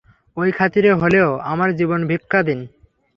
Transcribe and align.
ওই 0.37 0.49
খাতিরে 0.51 0.91
হলেও 0.93 1.29
আমার 1.43 1.69
জীবন 1.75 1.99
ভিক্ষা 2.07 2.39
দিন। 2.43 2.59